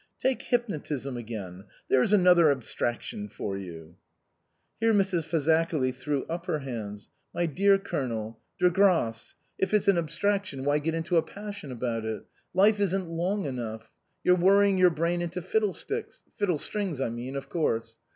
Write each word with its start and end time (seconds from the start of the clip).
"Take 0.19 0.41
hypnotism 0.41 1.15
again 1.15 1.65
there's 1.87 2.11
another 2.11 2.49
ab 2.49 2.63
straction 2.63 3.29
for 3.31 3.55
you" 3.55 3.97
Here 4.79 4.95
Mrs. 4.95 5.25
Fazakerly 5.25 5.93
threw 5.93 6.25
up 6.25 6.47
her 6.47 6.57
hands." 6.57 7.09
My 7.35 7.45
dear 7.45 7.77
Colonel, 7.77 8.39
de 8.57 8.71
grdce 8.71 9.33
I 9.33 9.35
If 9.59 9.75
it's 9.75 9.87
an 9.87 9.97
abstrac 9.97 10.19
20 10.23 10.31
INLAND 10.31 10.45
tion, 10.47 10.63
why 10.63 10.79
get 10.79 10.95
into 10.95 11.17
a 11.17 11.21
passion 11.21 11.71
about 11.71 12.03
it? 12.05 12.23
Life 12.55 12.79
isn't 12.79 13.09
long 13.09 13.45
enough. 13.45 13.91
You're 14.23 14.35
worrying 14.35 14.79
your 14.79 14.89
brain 14.89 15.21
into 15.21 15.39
fiddlesticks 15.39 16.23
fiddlestrings 16.35 16.99
I 16.99 17.09
mean, 17.11 17.35
of 17.35 17.47
course. 17.47 17.99